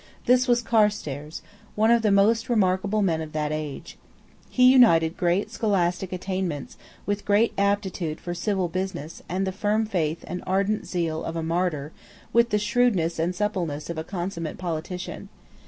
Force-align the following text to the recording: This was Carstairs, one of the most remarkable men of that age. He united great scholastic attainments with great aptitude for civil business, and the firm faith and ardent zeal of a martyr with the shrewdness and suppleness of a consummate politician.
This 0.25 0.47
was 0.47 0.63
Carstairs, 0.63 1.43
one 1.75 1.91
of 1.91 2.01
the 2.01 2.09
most 2.09 2.49
remarkable 2.49 3.03
men 3.03 3.21
of 3.21 3.33
that 3.33 3.51
age. 3.51 3.99
He 4.49 4.63
united 4.71 5.15
great 5.15 5.51
scholastic 5.51 6.11
attainments 6.11 6.75
with 7.05 7.23
great 7.23 7.53
aptitude 7.55 8.19
for 8.19 8.33
civil 8.33 8.67
business, 8.67 9.21
and 9.29 9.45
the 9.45 9.51
firm 9.51 9.85
faith 9.85 10.25
and 10.27 10.41
ardent 10.47 10.87
zeal 10.87 11.23
of 11.23 11.35
a 11.35 11.43
martyr 11.43 11.91
with 12.33 12.49
the 12.49 12.57
shrewdness 12.57 13.19
and 13.19 13.35
suppleness 13.35 13.91
of 13.91 13.99
a 13.99 14.03
consummate 14.03 14.57
politician. 14.57 15.29